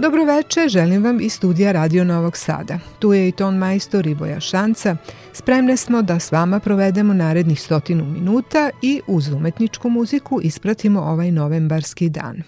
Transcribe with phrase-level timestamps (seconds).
[0.00, 2.78] Dobroveče, želim vam iz studija Radio Novog Sada.
[2.98, 4.96] Tu je i ton majstor Ivoja Šanca.
[5.32, 11.30] Spremne smo da s vama provedemo narednih stotinu minuta i uz umetničku muziku ispratimo ovaj
[11.30, 12.42] novembarski dan.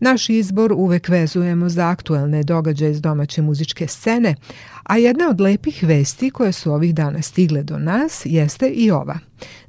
[0.00, 4.34] Naš izbor uvek vezujemo za aktuelne događaje iz domaće muzičke scene,
[4.82, 9.18] a jedna od lepih vesti koje su ovih dana stigle do nas jeste i ova.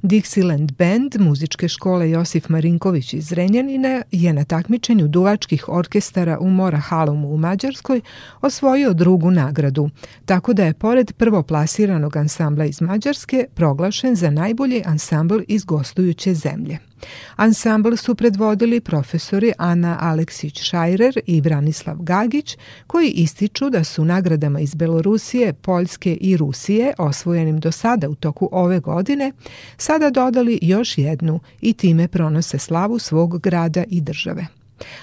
[0.02, 6.78] Dixieland Band muzičke škole Josif Marinković iz Renjanina je na takmičenju duvačkih orkestara u Mora
[6.78, 8.00] Halomu u Mađarskoj
[8.40, 9.90] osvojio drugu nagradu,
[10.26, 16.89] tako da je pored prvoplasiranog ansambla iz Mađarske proglašen za najbolji ansambl iz gostujuće zemlje.
[17.36, 22.56] Ansambl su predvodili profesori Ana Aleksić-Šajrer i Branislav Gagić,
[22.86, 28.48] koji ističu da su nagradama iz Belorusije, Poljske i Rusije, osvojenim do sada u toku
[28.52, 29.32] ove godine,
[29.76, 34.46] sada dodali još jednu i time pronose slavu svog grada i države.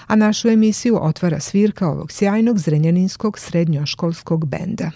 [0.06, 4.90] A našu emisiju otvara svirka ovog sjajnog zrenjaninskog srednjoškolskog benda.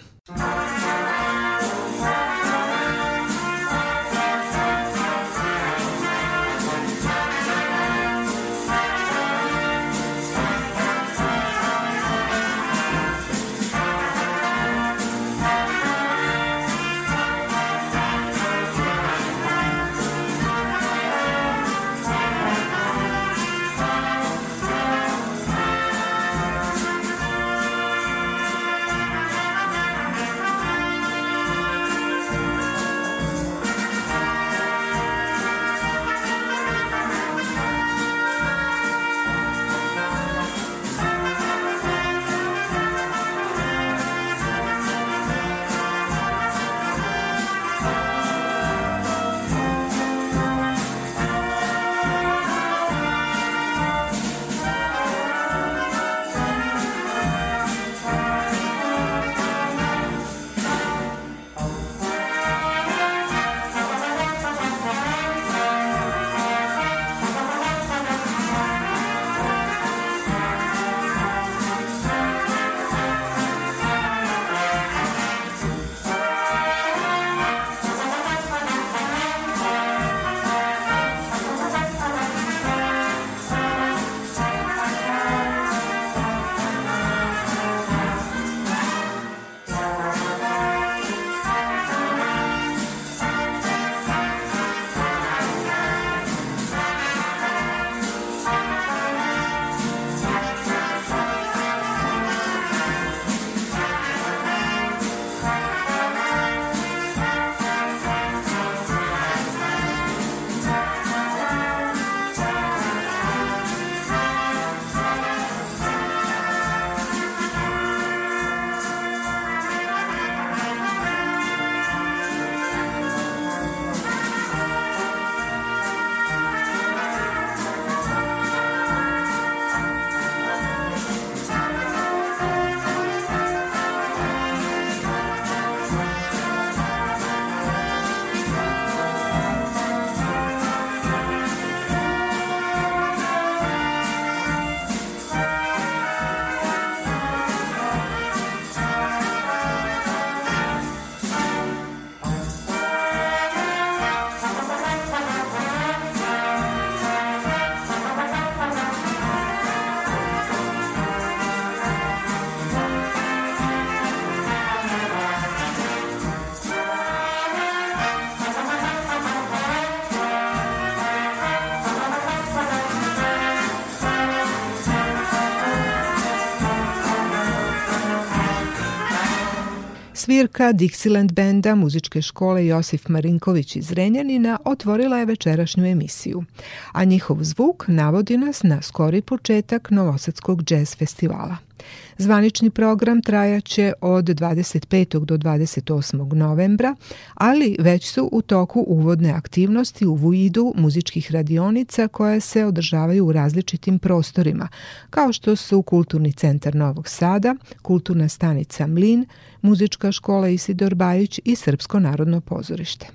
[180.23, 186.43] Svirka Dixieland benda muzičke škole Josif Marinković iz Renjanina otvorila je večerašnju emisiju,
[186.91, 191.57] a njihov zvuk navodi nas na skori početak Novosadskog džez festivala–
[192.17, 195.25] Zvanični program trajaće od 25.
[195.25, 196.33] do 28.
[196.33, 196.95] novembra,
[197.33, 203.31] ali već su u toku uvodne aktivnosti u vidu muzičkih radionica koje se održavaju u
[203.31, 204.67] različitim prostorima,
[205.09, 209.25] kao što su Kulturni centar Novog Sada, Kulturna stanica Mlin,
[209.61, 213.07] Muzička škola Isidor Bajić i Srpsko narodno pozorište.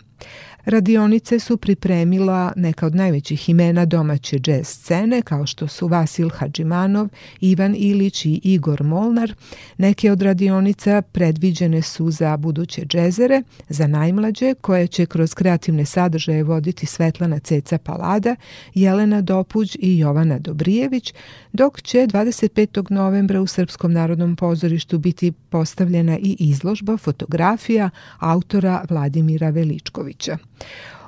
[0.64, 7.08] Radionice su pripremila neka od najvećih imena domaće džez scene kao što su Vasil Hadžimanov,
[7.40, 9.34] Ivan Ilić i Igor Molnar.
[9.78, 16.42] Neke od radionica predviđene su za buduće džezere, za najmlađe koje će kroz kreativne sadržaje
[16.42, 18.36] voditi Svetlana Ceca Palada,
[18.74, 21.14] Jelena Dopuđ i Jovana Dobrijević,
[21.52, 22.90] dok će 25.
[22.90, 30.38] novembra u Srpskom narodnom pozorištu biti postavljena i izložba fotografija autora Vladimira Veličkovića.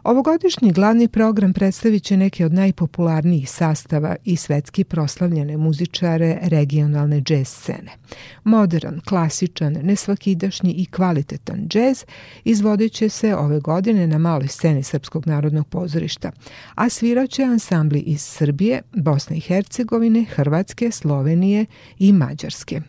[0.05, 7.49] Ovogodišnji glavni program predstavit će neke od najpopularnijih sastava i svetski proslavljene muzičare regionalne džez
[7.49, 7.93] scene.
[8.45, 12.05] Modern, klasičan, nesvakidašnji i kvalitetan džez
[12.45, 16.31] izvodit će se ove godine na maloj sceni Srpskog narodnog pozorišta,
[16.75, 21.67] a sviraće ansambli iz Srbije, Bosne i Hercegovine, Hrvatske, Slovenije
[21.99, 22.81] i Mađarske.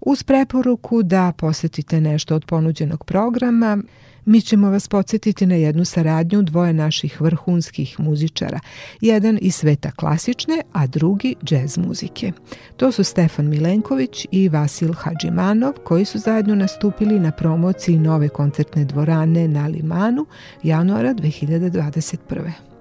[0.00, 3.78] Uz preporuku da posetite nešto od ponuđenog programa,
[4.26, 8.60] Mi ćemo vas podsjetiti na jednu saradnju dvoje naših vrhunskih muzičara,
[9.00, 12.32] jedan iz sveta klasične, a drugi džez muzike.
[12.76, 18.84] To su Stefan Milenković i Vasil Hadžimanov, koji su zajedno nastupili na promociji nove koncertne
[18.84, 20.26] dvorane na Limanu
[20.62, 22.73] januara 2021.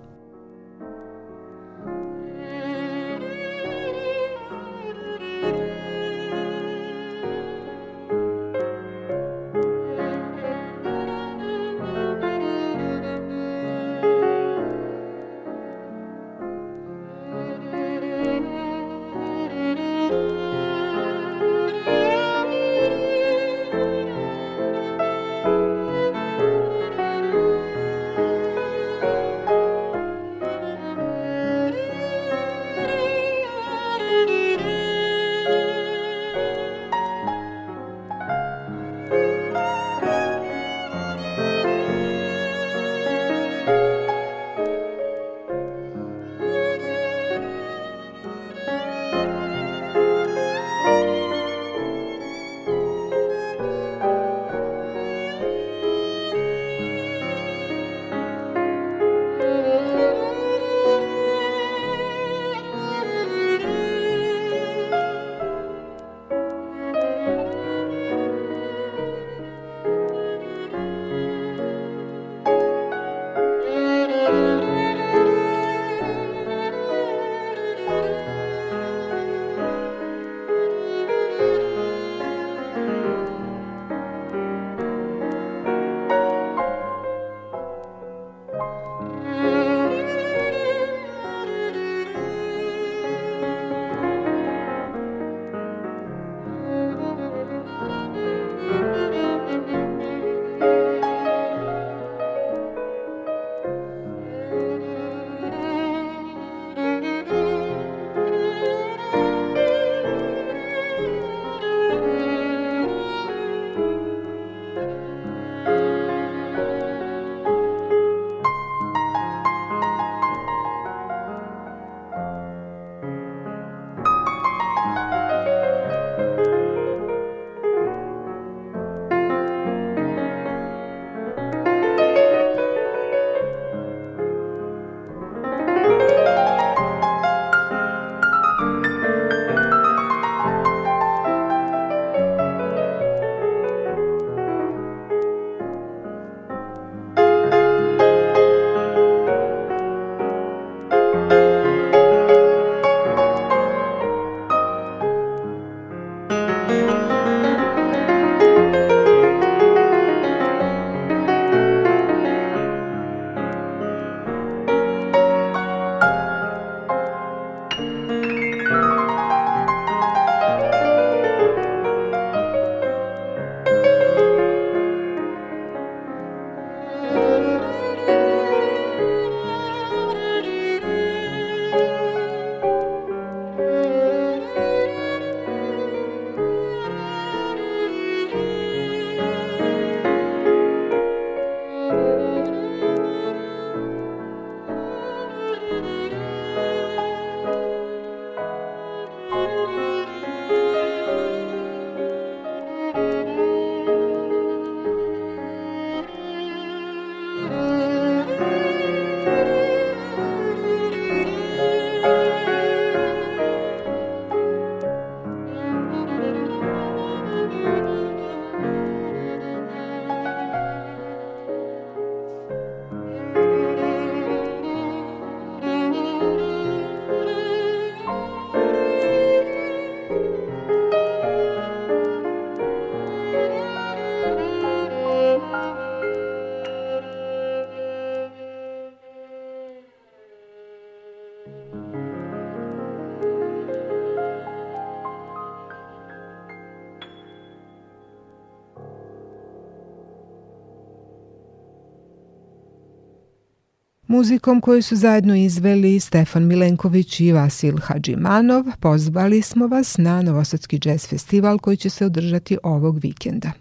[254.13, 260.79] Muzikom koju su zajedno izveli Stefan Milenković i Vasil Hadžimanov pozvali smo vas na Novosadski
[260.85, 263.51] jazz festival koji će se održati ovog vikenda.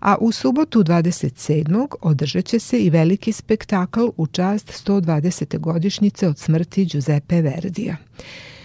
[0.00, 1.86] A u subotu 27.
[2.00, 5.58] održat će se i veliki spektakl u čast 120.
[5.58, 7.96] godišnjice od smrti Giuseppe Verdija.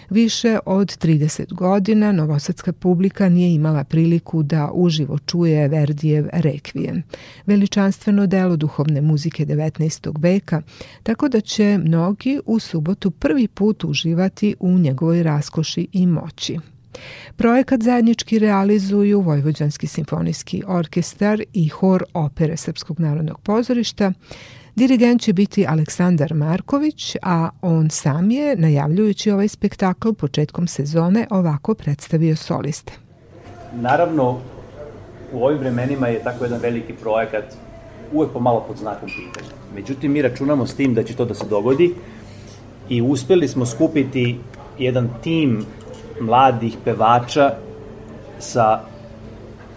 [0.10, 7.04] Više od 30 godina novosadska publika nije imala priliku da uživo čuje Verdijev rekvijem,
[7.46, 10.22] veličanstveno delo duhovne muzike 19.
[10.22, 10.62] veka,
[11.04, 16.60] tako da će mnogi u subotu prvi put uživati u njegovoj raskoši i moći.
[17.36, 24.13] Projekat zajednički realizuju Vojvođanski simfonijski orkestar i hor opere Srpskog narodnog pozorišta,
[24.75, 31.73] Dirigent će biti Aleksandar Marković, a on sam je, najavljujući ovaj spektakl početkom sezone, ovako
[31.73, 32.93] predstavio soliste.
[33.73, 34.38] Naravno,
[35.33, 37.43] u ovim vremenima je tako jedan veliki projekat
[38.13, 39.49] uvek pomalo pod znakom pitanja.
[39.75, 41.93] Međutim, mi računamo s tim da će to da se dogodi
[42.89, 44.39] i uspeli smo skupiti
[44.79, 45.65] jedan tim
[46.21, 47.51] mladih pevača
[48.39, 48.79] sa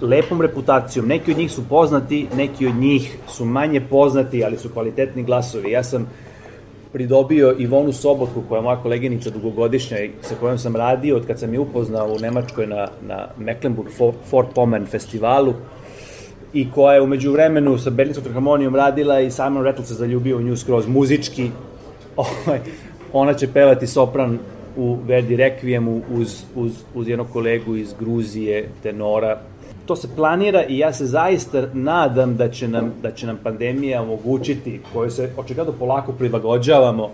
[0.03, 1.07] lepom reputacijom.
[1.07, 5.71] Neki od njih su poznati, neki od njih su manje poznati, ali su kvalitetni glasovi.
[5.71, 6.07] Ja sam
[6.93, 11.39] pridobio Ivonu Sobotku, koja je moja koleginica dugogodišnja i sa kojom sam radio od kad
[11.39, 13.89] sam je upoznao u Nemačkoj na, na Mecklenburg
[14.31, 15.55] Fort Pommern festivalu
[16.53, 20.43] i koja je umeđu vremenu sa Berlinskom filharmonijom radila i Simon Rattle se zaljubio u
[20.43, 21.51] nju skroz muzički.
[22.17, 22.61] Ovaj,
[23.13, 24.39] ona će pevati sopran
[24.77, 29.41] u Verdi Requiemu uz, uz, uz jednog kolegu iz Gruzije, tenora,
[29.93, 34.03] to se planira i ja se zaista nadam da će nam, da će nam pandemija
[34.03, 37.11] omogućiti, koju se očigledno polako prilagođavamo,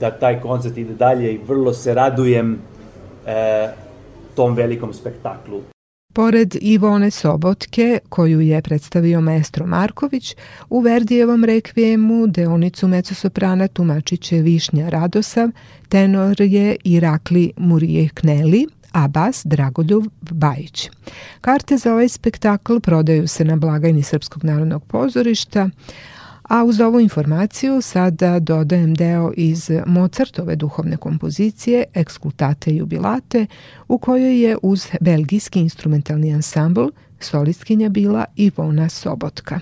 [0.00, 2.58] da taj koncert ide dalje i vrlo se radujem
[3.26, 3.68] e,
[4.34, 5.62] tom velikom spektaklu.
[6.14, 10.36] Pored Ivone Sobotke, koju je predstavio maestro Marković,
[10.70, 15.48] u Verdijevom rekvijemu deonicu mecosoprana tumačiće Višnja Radosav,
[15.88, 20.90] tenor je Irakli Murije Kneli, a bas Dragoljub Bajić.
[21.40, 25.70] Karte za ovaj spektakl prodaju se na blagajni Srpskog narodnog pozorišta,
[26.42, 33.46] a uz ovu informaciju sada dodajem deo iz Mozartove duhovne kompozicije Ekskultate jubilate
[33.88, 36.86] u kojoj je uz belgijski instrumentalni ansambl
[37.20, 39.60] solistkinja bila Ivona Sobotka.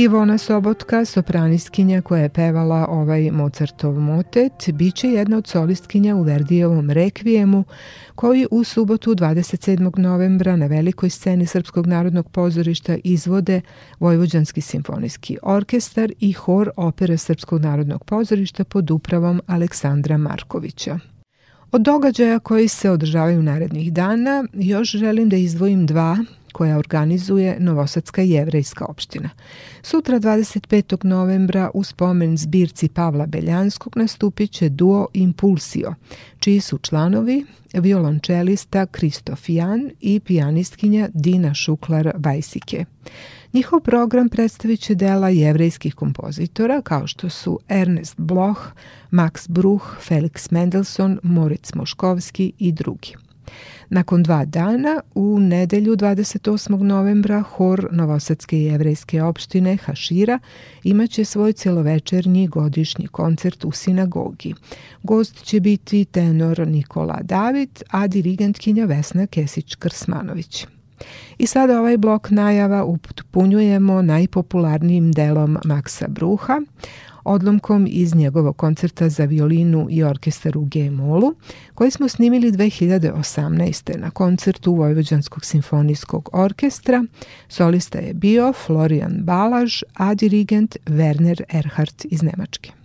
[0.00, 6.22] Ivona Sobotka, sopraniskinja koja je pevala ovaj Mozartov motet, bit će jedna od solistkinja u
[6.22, 7.64] Verdijevom rekvijemu,
[8.14, 9.98] koji u subotu 27.
[9.98, 13.60] novembra na velikoj sceni Srpskog narodnog pozorišta izvode
[13.98, 20.98] Vojvođanski simfonijski orkestar i hor opere Srpskog narodnog pozorišta pod upravom Aleksandra Markovića.
[21.72, 26.16] Od događaja koji se održavaju narednih dana još želim da izdvojim dva
[26.52, 29.30] koja organizuje Novosadska jevrejska opština.
[29.82, 31.04] Sutra 25.
[31.04, 35.94] novembra u spomen zbirci Pavla Beljanskog nastupit će duo Impulsio,
[36.38, 42.84] čiji su članovi violončelista Kristof Jan i pijanistkinja Dina Šuklar-Vajsike.
[43.52, 48.60] Njihov program predstavit će dela jevrejskih kompozitora kao što su Ernest Bloch,
[49.10, 53.29] Max Bruch, Felix Mendelssohn, Moritz Moškovski i drugi.
[53.88, 56.82] Nakon dva dana, u nedelju 28.
[56.82, 60.38] novembra, hor Novosadske jevrejske opštine Hašira
[60.84, 64.54] imaće svoj celovečernji godišnji koncert u sinagogi.
[65.02, 70.66] Gost će biti tenor Nikola David, a dirigentkinja Vesna Kesić-Krsmanović.
[71.38, 76.60] I sada ovaj blok najava upotpunjujemo najpopularnijim delom Maksa Bruha,
[77.24, 81.34] odlomkom iz njegovog koncerta za violinu i orkestar u G-molu,
[81.74, 83.98] koji smo snimili 2018.
[83.98, 87.04] na koncertu Vojvođanskog simfonijskog orkestra.
[87.48, 92.79] Solista je bio Florian Balaž, a dirigent Werner Erhardt iz Nemačke.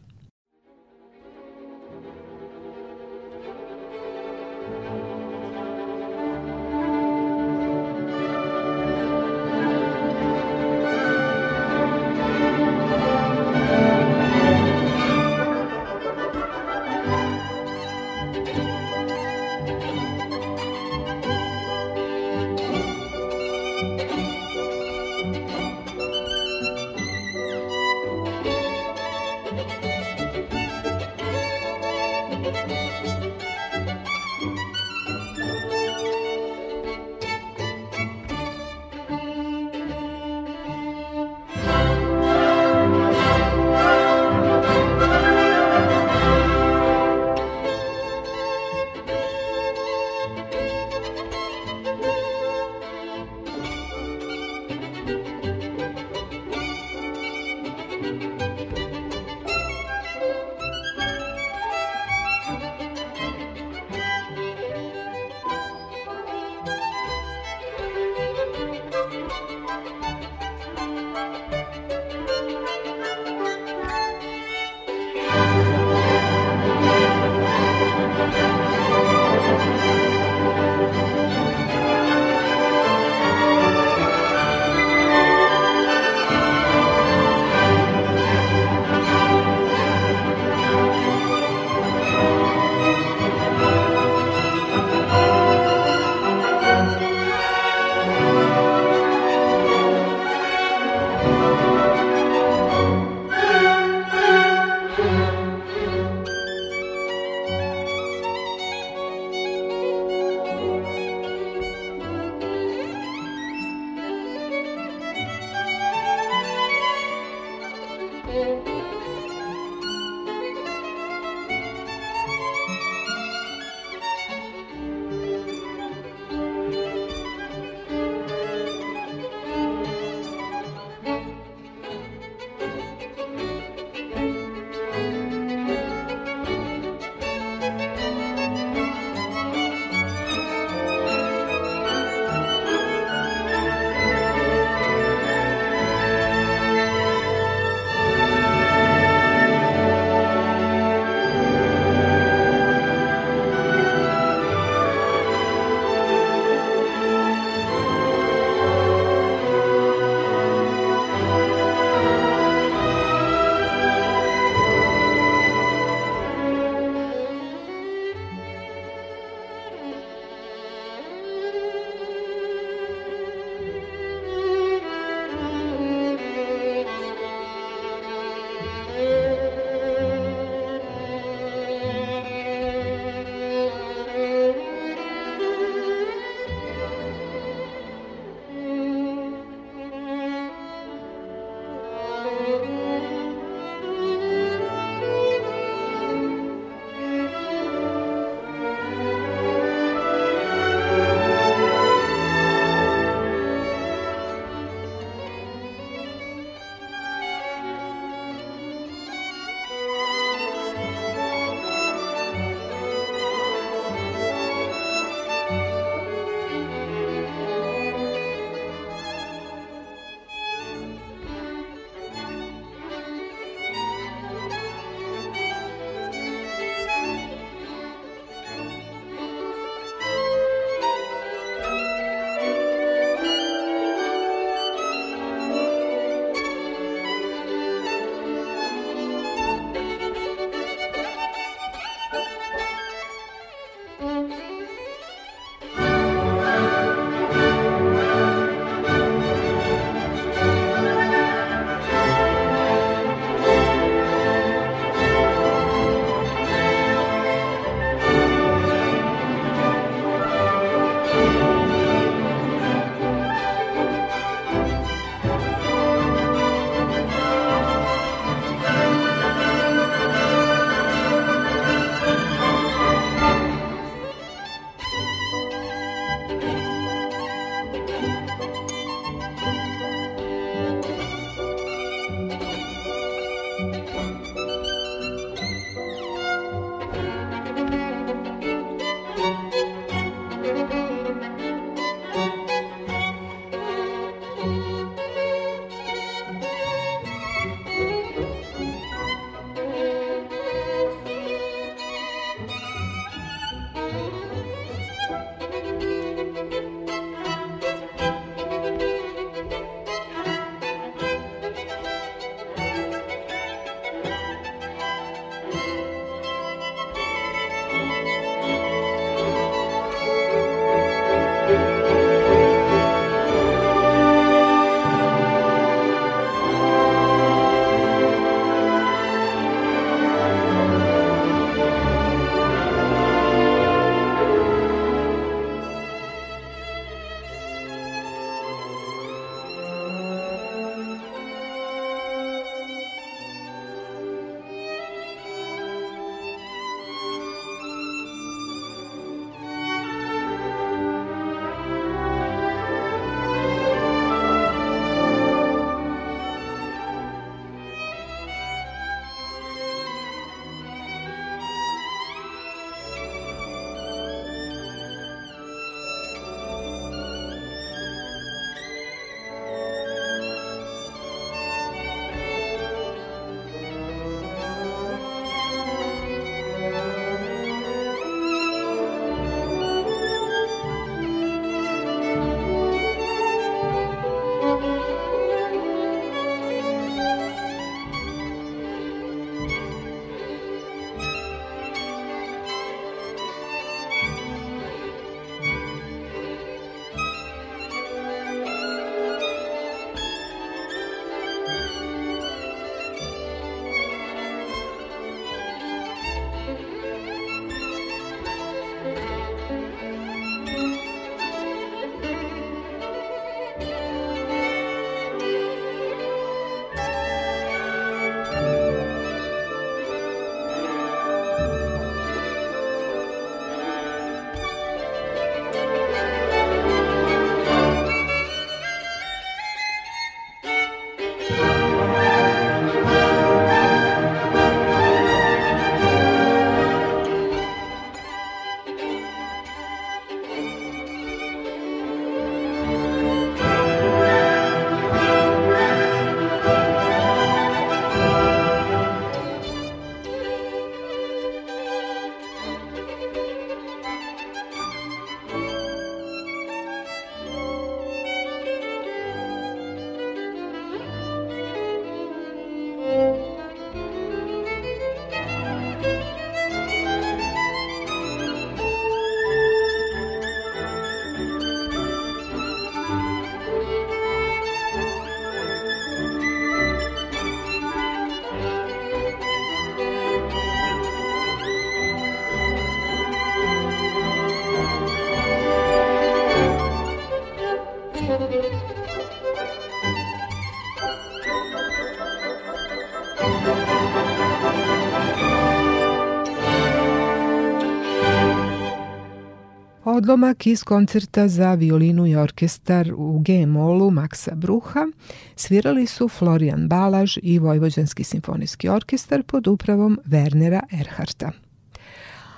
[500.16, 504.88] Odlomak iz koncerta za violinu i orkestar u G-molu Maksa Bruha
[505.36, 511.32] svirali su Florian Balaž i Vojvođanski simfonijski orkestar pod upravom Wernera Erharta.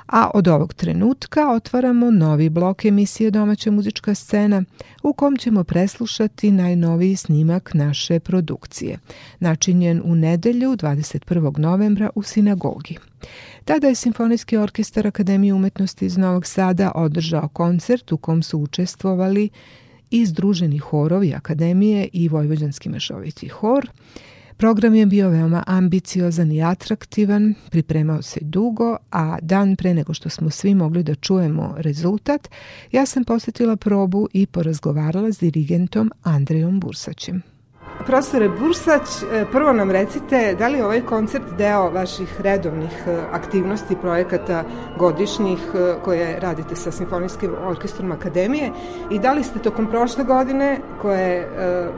[0.08, 4.63] A od ovog trenutka otvaramo novi blok emisije Domaća muzička scena
[5.04, 8.98] u kom ćemo preslušati najnoviji snimak naše produkcije,
[9.39, 11.58] načinjen u nedelju 21.
[11.58, 12.98] novembra u sinagogi.
[13.65, 19.50] Tada je Simfonijski orkestar Akademije umetnosti iz Novog Sada održao koncert u kom su učestvovali
[20.12, 23.89] i združeni horovi Akademije i Vojvođanski mešoviti hor.
[24.58, 30.30] Program je bio veoma ambiciozan i atraktivan, pripremao se dugo, a dan pre nego što
[30.30, 32.50] smo svi mogli da čujemo rezultat,
[32.91, 37.57] ja sam posetila probu i porazgovarala s dirigentom Andrejom Bursaćem.
[38.06, 43.18] Profesore Bursać, e, prvo nam recite da li je ovaj koncert deo vaših redovnih e,
[43.32, 44.64] aktivnosti, projekata
[45.00, 48.72] godišnjih e, koje radite sa Simfonijskim orkestrom Akademije
[49.12, 51.48] i da li ste tokom prošle godine, koja je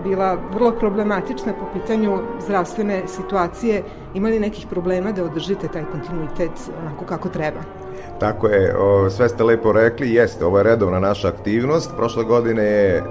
[0.03, 3.83] bila vrlo problematična po pitanju zdravstvene situacije,
[4.13, 7.78] imali nekih problema da održite taj kontinuitet onako kako treba?
[8.19, 11.91] Tako je, o, sve ste lepo rekli, jeste, ovo je redovna naša aktivnost.
[11.97, 13.01] Prošle godine je e,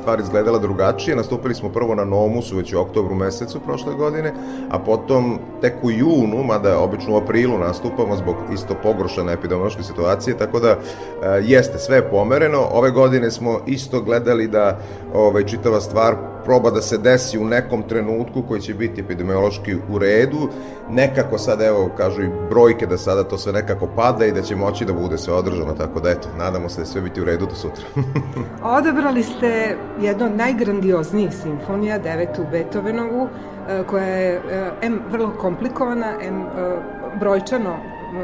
[0.00, 4.32] stvar izgledala drugačije, nastupili smo prvo na Nomusu već u oktobru mesecu prošle godine,
[4.70, 10.38] a potom tek u junu, mada obično u aprilu nastupamo zbog isto pogoršane epidemiološke situacije,
[10.38, 10.76] tako da e,
[11.42, 12.68] jeste, sve je pomereno.
[12.72, 14.78] Ove godine smo isto gledali da
[15.14, 19.98] ovaj, čitava stvar proba da se desi u nekom trenutku koji će biti epidemiološki u
[19.98, 20.48] redu.
[20.90, 24.56] Nekako sad, evo, kažu i brojke da sada to sve nekako pada i da će
[24.56, 27.46] moći da bude sve održano, tako da eto, nadamo se da sve biti u redu
[27.46, 27.84] do sutra.
[28.78, 33.28] Odabrali ste jedno od najgrandioznijih simfonija, devetu Beethovenovu,
[33.68, 36.46] e, koja je e, M vrlo komplikovana, M e,
[37.20, 37.76] brojčano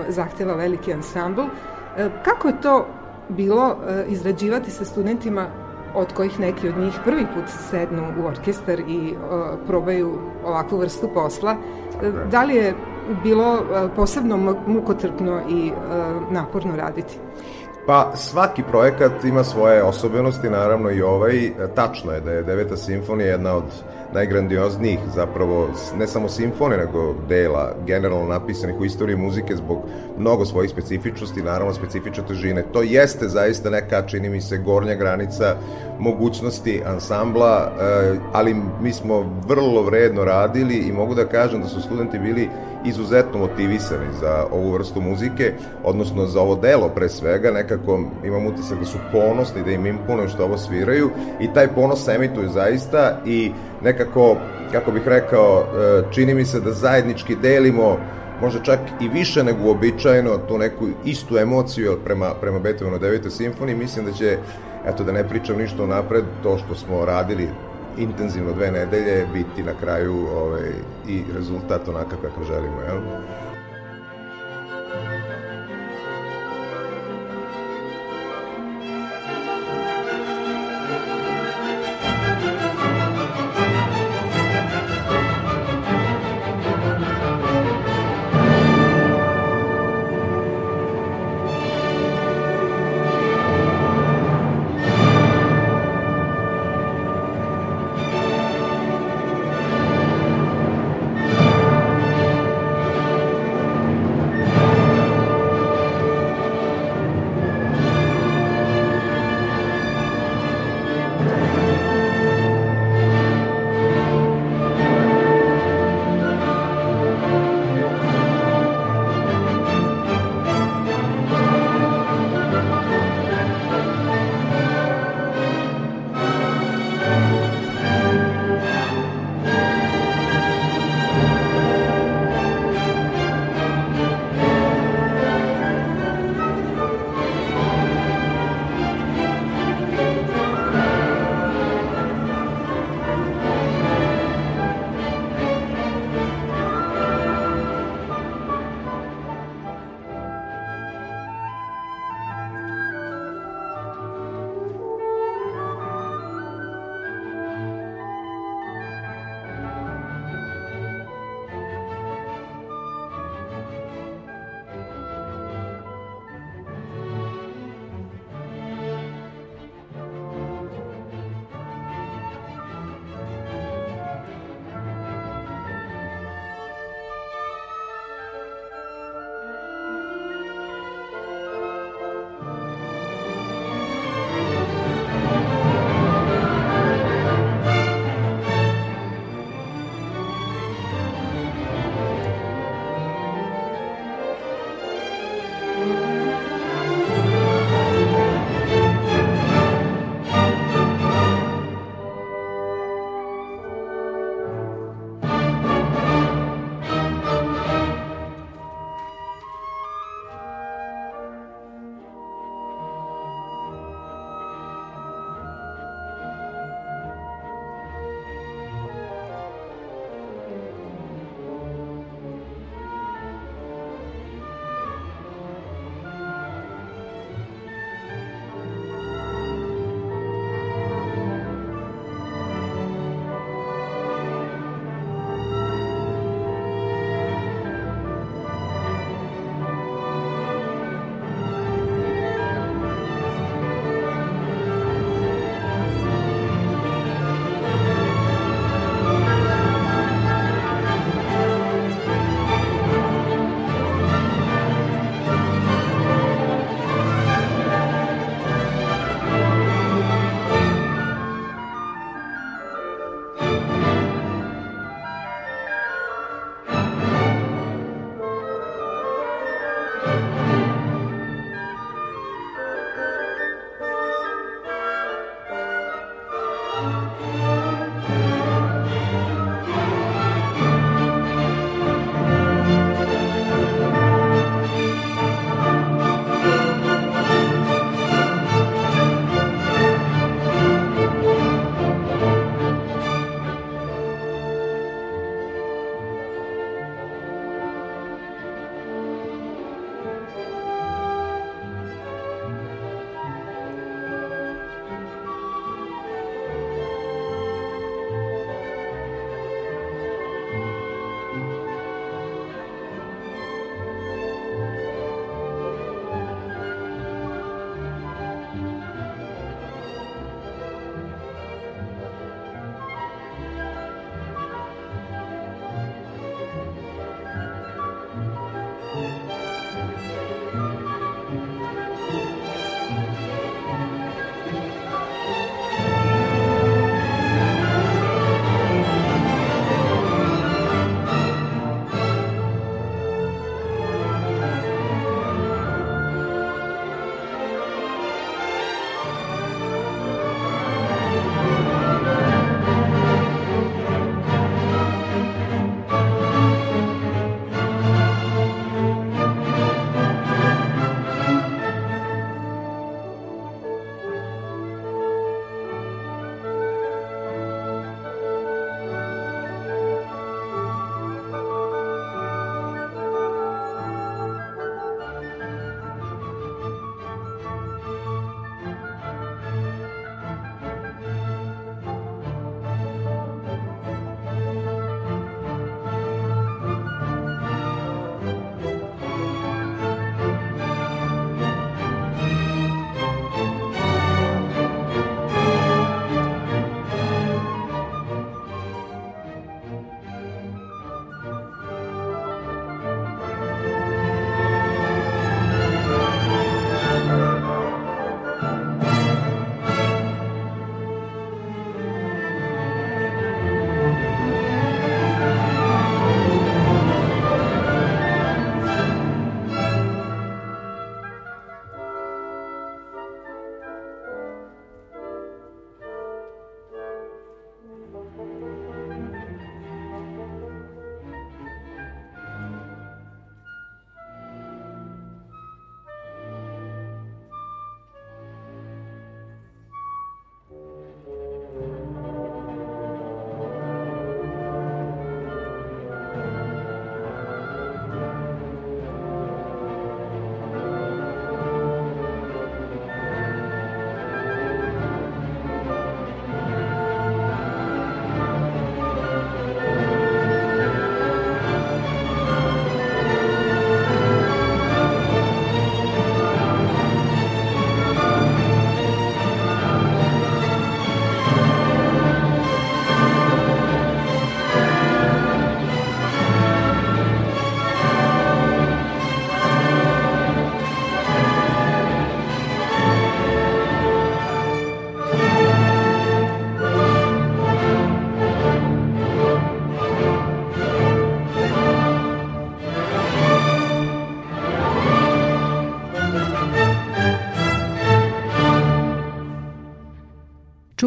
[0.09, 1.43] zahteva veliki ansambl.
[2.25, 2.87] Kako je to
[3.29, 3.77] bilo
[4.09, 5.47] izrađivati sa studentima
[5.97, 11.09] od kojih neki od njih prvi put sednu u orkestar i uh, probaju ovakvu vrstu
[11.15, 11.57] posla.
[12.31, 12.75] Da li je
[13.23, 17.19] bilo uh, posebno mukotrpno i uh, naporno raditi?
[17.87, 21.53] Pa svaki projekat ima svoje osobenosti, naravno i ovaj.
[21.75, 23.65] Tačno je da je Deveta simfonija jedna od
[24.17, 29.79] najgrandioznijih zapravo, ne samo simfonije, nego dela generalno napisanih u istoriji muzike zbog
[30.19, 32.65] mnogo svojih specifičnosti, naravno specifične težine.
[32.73, 35.57] To jeste zaista neka, čini mi se, gornja granica
[35.99, 41.81] mogućnosti ansambla, eh, ali mi smo vrlo vredno radili i mogu da kažem da su
[41.81, 42.49] studenti bili
[42.85, 45.53] izuzetno motivisani za ovu vrstu muzike,
[45.85, 50.29] odnosno za ovo delo pre svega, nekako imam utisak da su ponosni, da im imponuju
[50.29, 54.37] što ovo sviraju i taj ponos emituju zaista i nekako,
[54.73, 57.99] kako bih rekao, e, čini mi se da zajednički delimo
[58.41, 63.31] možda čak i više nego uobičajeno tu neku istu emociju prema, prema Beethovenu 9.
[63.31, 64.39] simfoniji, mislim da će,
[64.87, 67.49] eto da ne pričam ništa napred, to što smo radili
[67.99, 70.71] intenzivno dve nedelje biti na kraju ovaj,
[71.09, 73.01] i rezultat onakav kakav želimo, jel?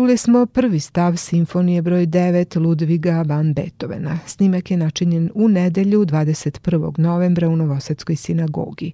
[0.09, 4.19] Čuli smo prvi stav simfonije broj 9 Ludviga van Beethovena.
[4.25, 6.99] Snimak je načinjen u nedelju 21.
[6.99, 8.91] novembra u Novosadskoj sinagogi.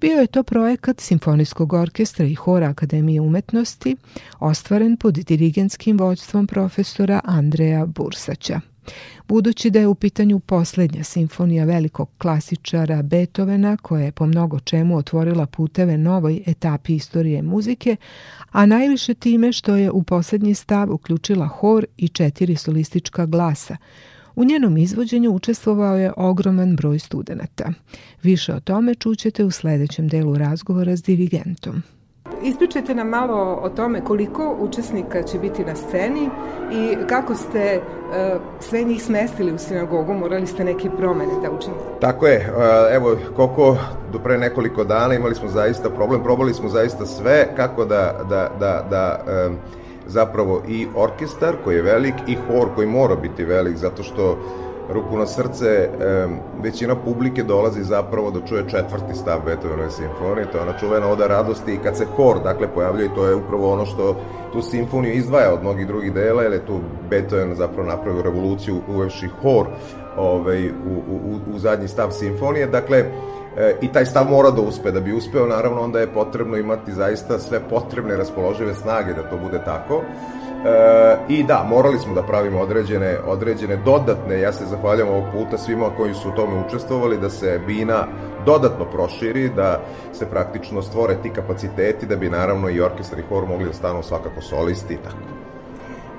[0.00, 3.96] Bio je to projekat Simfonijskog orkestra i hora Akademije umetnosti,
[4.40, 8.60] ostvaren pod dirigenskim vođstvom profesora Andreja Bursaća.
[9.28, 14.96] Budući da je u pitanju poslednja simfonija velikog klasičara Beethovena koja je po mnogo čemu
[14.96, 17.96] otvorila puteve novoj etapi istorije muzike,
[18.50, 23.76] a najviše time što je u poslednji stav uključila hor i četiri solistička glasa,
[24.36, 27.72] U njenom izvođenju učestvovao je ogroman broj studenta.
[28.22, 31.82] Više o tome čućete u sledećem delu razgovora s dirigentom.
[32.42, 36.30] Ispričajte nam malo o tome koliko učesnika će biti na sceni
[36.72, 41.84] i kako ste uh, sve njih smestili u sinagogu, morali ste neke promene da učinite.
[42.00, 43.76] Tako je, uh, evo koliko
[44.12, 48.50] do pre nekoliko dana imali smo zaista problem, probali smo zaista sve kako da, da,
[48.60, 49.56] da, da um,
[50.06, 54.38] zapravo i orkestar koji je velik i hor koji mora biti velik zato što
[54.92, 55.88] ruku na srce,
[56.62, 61.26] većina publike dolazi zapravo da čuje četvrti stav Beethovenove simfonije, to je ona čuvena oda
[61.26, 64.16] radosti i kad se hor dakle pojavljuje, to je upravo ono što
[64.52, 66.80] tu simfoniju izdvaja od mnogih drugih dela, jer je tu
[67.10, 69.66] Beethoven zapravo napravio revoluciju uvevši hor
[70.16, 70.72] ovaj, u,
[71.10, 72.98] u, u zadnji stav simfonije, dakle,
[73.56, 74.90] e, i taj stav mora da uspe.
[74.90, 79.36] Da bi uspeo, naravno, onda je potrebno imati zaista sve potrebne raspoložive snage da to
[79.36, 80.02] bude tako.
[80.64, 85.58] E, I da, morali smo da pravimo određene, određene dodatne, ja se zahvaljam ovog puta
[85.58, 88.06] svima koji su u tome učestvovali, da se bina
[88.46, 89.80] dodatno proširi, da
[90.12, 94.02] se praktično stvore ti kapaciteti, da bi naravno i orkestar i hor mogli da stanu
[94.02, 95.16] svakako solisti i tako.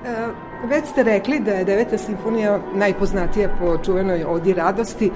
[0.06, 0.28] E,
[0.68, 5.10] već ste rekli da je deveta simfonija najpoznatija po čuvenoj odi radosti.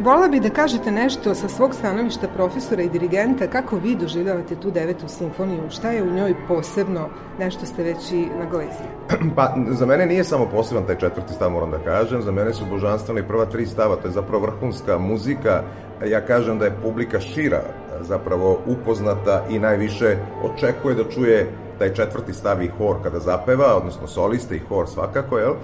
[0.00, 4.70] Vola bi da kažete nešto sa svog stanovišta profesora i dirigenta, kako vi doživljavate tu
[4.70, 8.88] devetu simfoniju, šta je u njoj posebno, nešto ste već i naglesili?
[9.36, 12.64] Pa, za mene nije samo poseban taj četvrti stav, moram da kažem, za mene su
[12.70, 15.62] božanstveni prva tri stava, to je zapravo vrhunska muzika,
[16.06, 17.62] ja kažem da je publika šira,
[18.00, 24.06] zapravo upoznata i najviše očekuje da čuje taj četvrti stav i hor kada zapeva, odnosno
[24.06, 25.54] soliste i hor svakako, jel?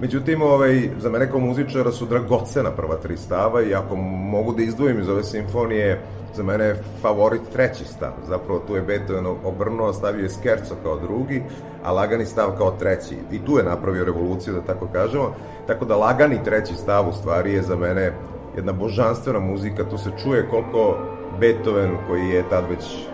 [0.00, 4.62] Međutim, ovaj, za mene kao muzičara su dragocena prva tri stava i ako mogu da
[4.62, 6.00] izdvojim iz ove simfonije,
[6.34, 8.12] za mene je favorit treći stav.
[8.28, 11.42] Zapravo tu je Beethoven obrnuo, stavio je Skerco kao drugi,
[11.84, 13.16] a lagani stav kao treći.
[13.32, 15.34] I tu je napravio revoluciju, da tako kažemo.
[15.66, 18.12] Tako da lagani treći stav u stvari je za mene
[18.56, 19.84] jedna božanstvena muzika.
[19.84, 20.96] Tu se čuje koliko
[21.40, 23.08] Beethoven, koji je tad već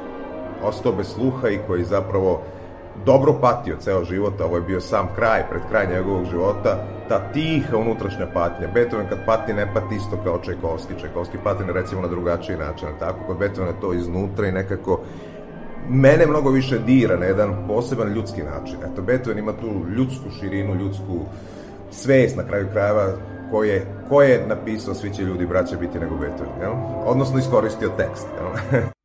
[0.63, 2.43] ostao bez sluha i koji zapravo
[3.07, 7.77] dobro patio ceo život, ovo je bio sam kraj, pred kraj njegovog života, ta tiha
[7.77, 8.69] unutrašnja patnja.
[8.75, 13.19] Beethoven kad pati ne pati isto kao Čajkovski, Čajkovski pati recimo na drugačiji način, tako
[13.27, 15.01] kod Beethovena to iznutra i nekako
[15.89, 18.77] mene mnogo više dira na jedan poseban ljudski način.
[18.93, 19.67] Eto, Beethoven ima tu
[19.97, 21.21] ljudsku širinu, ljudsku
[21.91, 23.07] svest na kraju krajeva
[23.51, 26.73] ko je, ko je napisao svi će ljudi braće biti nego Beethoven, jel?
[27.07, 28.27] odnosno iskoristio tekst.
[28.39, 28.83] Jel?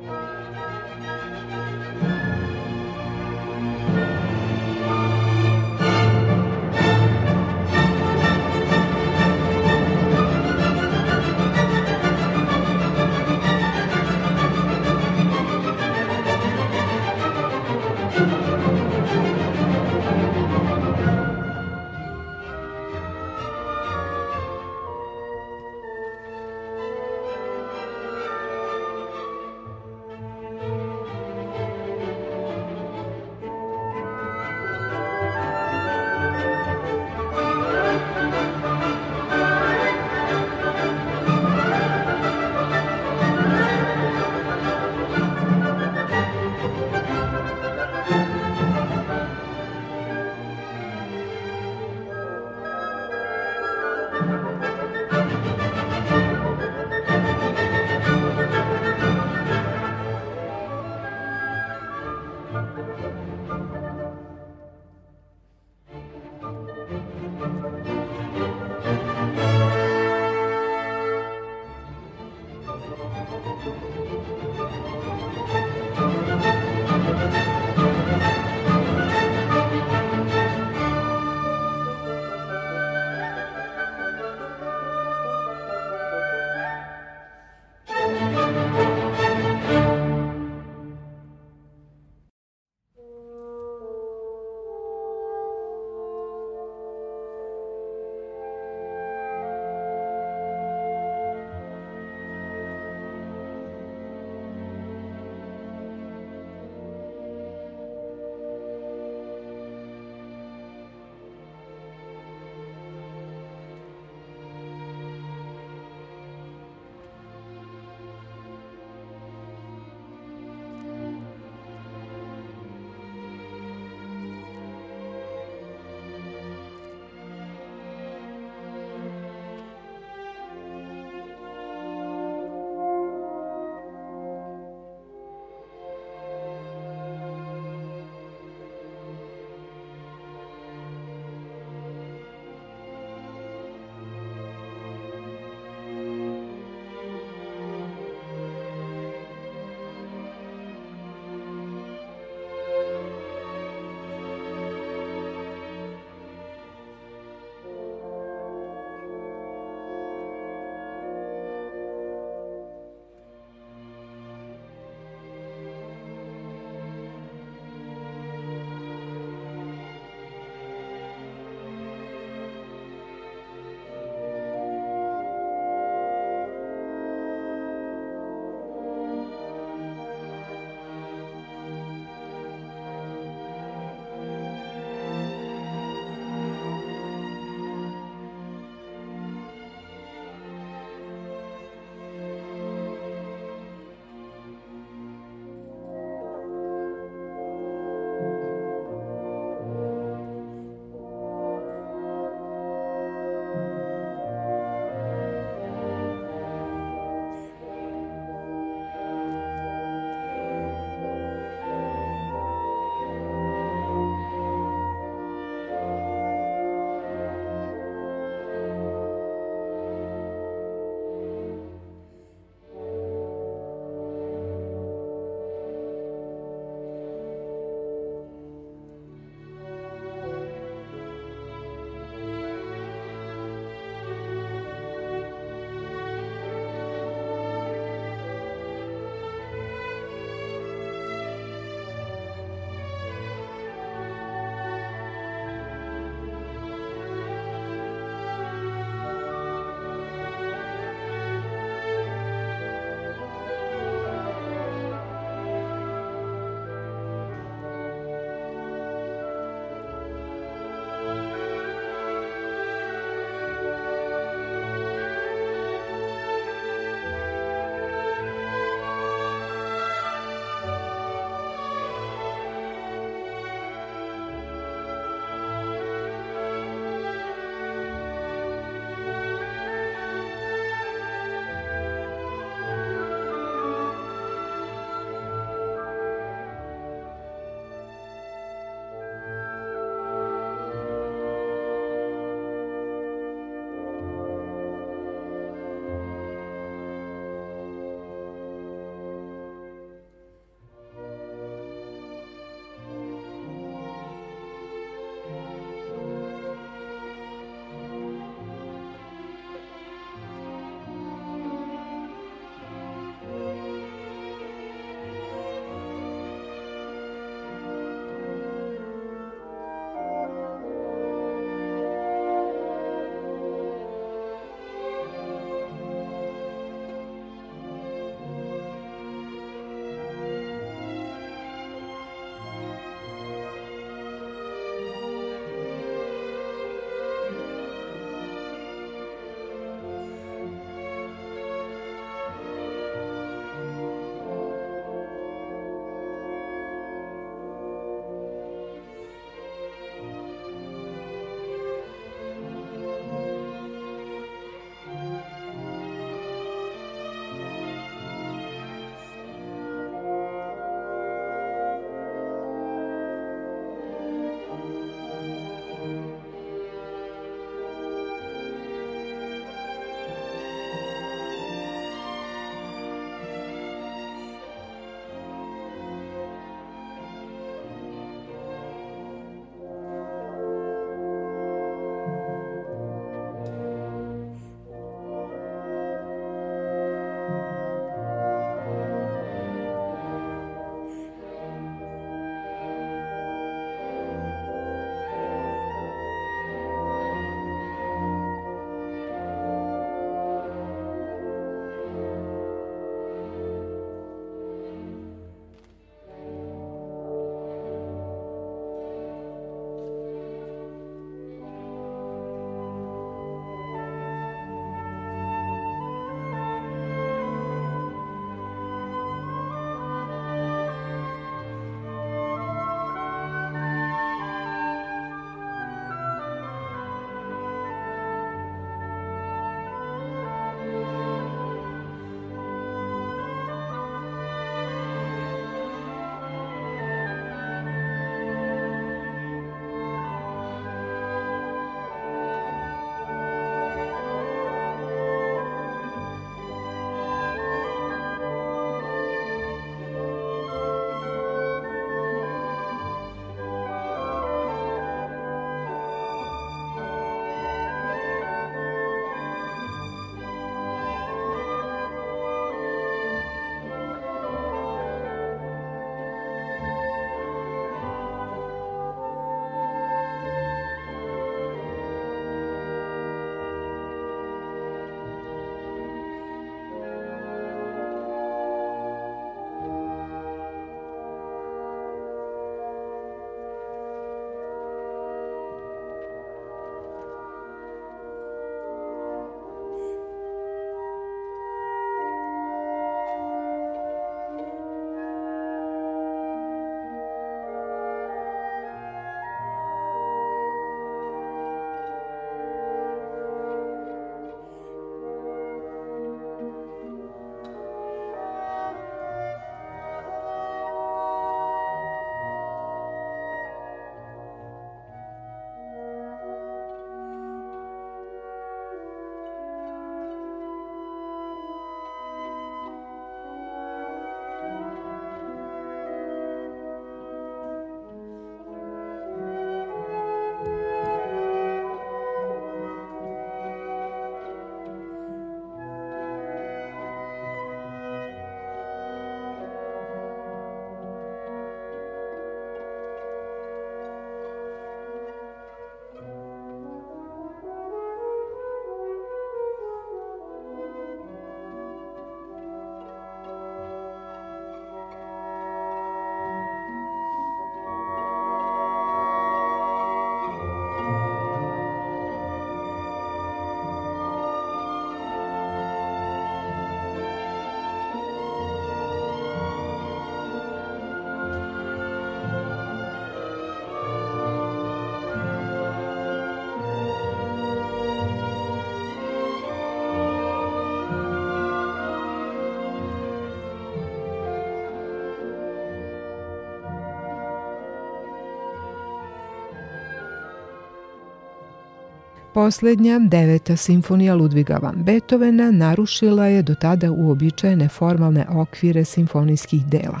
[592.34, 600.00] Poslednja, deveta simfonija Ludviga van Beethovena narušila je do tada uobičajene formalne okvire simfonijskih dela.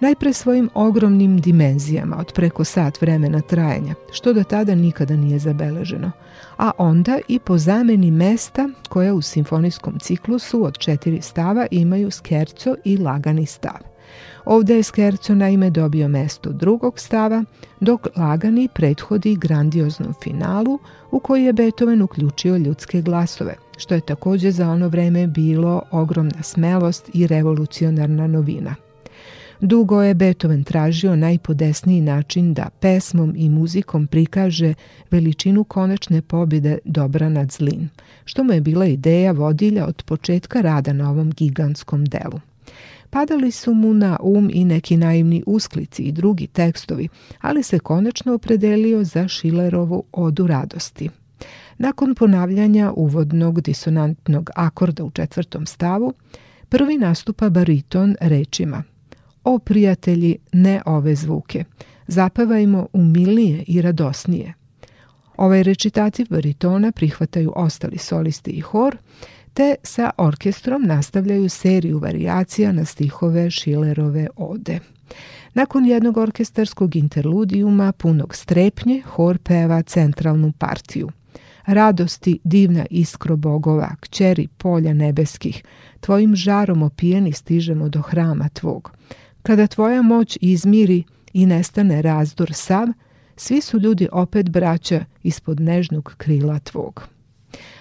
[0.00, 6.10] Najpre svojim ogromnim dimenzijama od preko sat vremena trajanja, što do tada nikada nije zabeleženo,
[6.56, 12.76] a onda i po zameni mesta koja u simfonijskom ciklusu od četiri stava imaju skerco
[12.84, 13.89] i lagani stav.
[14.44, 17.44] Ovde je Skerco naime dobio mesto drugog stava,
[17.80, 20.78] dok lagani prethodi grandioznom finalu
[21.10, 26.42] u koji je Beethoven uključio ljudske glasove, što je takođe za ono vreme bilo ogromna
[26.42, 28.74] smelost i revolucionarna novina.
[29.60, 34.74] Dugo je Beethoven tražio najpodesniji način da pesmom i muzikom prikaže
[35.10, 37.88] veličinu konačne pobjede dobra nad zlin,
[38.24, 42.40] što mu je bila ideja vodilja od početka rada na ovom gigantskom delu.
[43.10, 47.08] Padali su mu na um i neki naivni usklici i drugi tekstovi,
[47.40, 51.10] ali se konačno opredelio za Šilerovu odu radosti.
[51.78, 56.14] Nakon ponavljanja uvodnog disonantnog akorda u četvrtom stavu,
[56.68, 58.82] prvi nastupa bariton rečima
[59.44, 61.64] O prijatelji, ne ove zvuke,
[62.06, 64.54] zapevajmo umilnije i radosnije.
[65.36, 68.96] Ovaj recitativ baritona prihvataju ostali solisti i hor,
[69.54, 74.80] te sa orkestrom nastavljaju seriju varijacija na stihove Šilerove ode.
[75.54, 81.08] Nakon jednog orkestarskog interludijuma punog strepnje, hor peva centralnu partiju.
[81.66, 85.62] Radosti, divna iskro bogova, kćeri polja nebeskih,
[86.00, 88.92] tvojim žarom opijeni stižemo do hrama tvog.
[89.42, 92.88] Kada tvoja moć izmiri i nestane razdor sav,
[93.36, 97.08] svi su ljudi opet braća ispod nežnog krila tvog.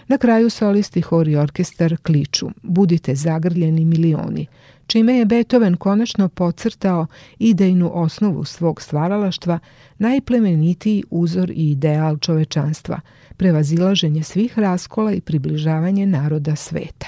[0.10, 4.48] Na kraju solisti hor i orkestar kliču Budite zagrljeni milioni,
[4.88, 7.08] čime je Beethoven konačno pocrtao
[7.40, 9.60] idejnu osnovu svog stvaralaštva,
[9.98, 13.00] najplemenitiji uzor i ideal čovečanstva,
[13.38, 17.08] prevazilaženje svih raskola i približavanje naroda sveta.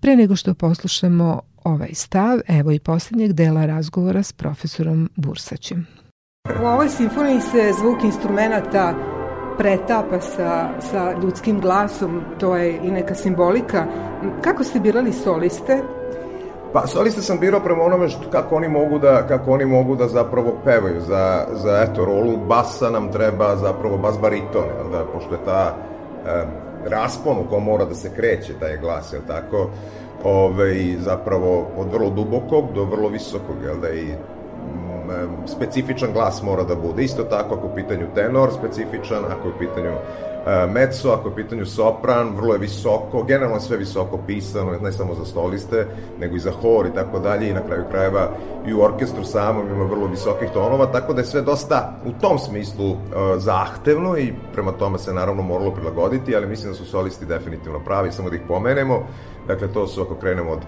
[0.00, 5.86] Pre nego što poslušamo ovaj stav, evo i posljednjeg dela razgovora s profesorom Bursaćem.
[6.62, 9.13] U ovoj simfoniji se zvuk instrumenta
[9.58, 13.86] pretapa sa, sa ljudskim glasom, to je i neka simbolika.
[14.42, 15.82] Kako ste birali soliste?
[16.72, 20.08] Pa soliste sam birao prema onome što, kako oni mogu da kako oni mogu da
[20.08, 25.34] zapravo pevaju za za eto rolu basa nam treba zapravo bas bariton, jel da pošto
[25.34, 25.76] je ta
[26.26, 26.44] e,
[26.90, 29.70] raspon u kom mora da se kreće taj glas, jel tako?
[30.24, 34.14] Ovaj zapravo od vrlo dubokog do vrlo visokog, jel da i
[35.46, 37.04] specifičan glas mora da bude.
[37.04, 41.28] Isto tako ako je u pitanju tenor, specifičan, ako je u pitanju e, mezzo, ako
[41.28, 45.86] je u pitanju sopran, vrlo je visoko, generalno sve visoko pisano, ne samo za stoliste,
[46.20, 48.28] nego i za hor i tako dalje i na kraju krajeva
[48.66, 52.38] i u orkestru samom ima vrlo visokih tonova, tako da je sve dosta u tom
[52.38, 52.98] smislu uh,
[53.36, 58.12] zahtevno i prema tome se naravno moralo prilagoditi, ali mislim da su solisti definitivno pravi,
[58.12, 59.06] samo da ih pomenemo.
[59.46, 60.60] Dakle, to su ako krenemo od